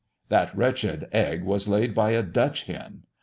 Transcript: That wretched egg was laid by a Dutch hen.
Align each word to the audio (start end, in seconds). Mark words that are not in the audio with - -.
That 0.29 0.57
wretched 0.57 1.07
egg 1.11 1.43
was 1.43 1.67
laid 1.67 1.93
by 1.93 2.13
a 2.13 2.23
Dutch 2.23 2.63
hen. 2.63 3.03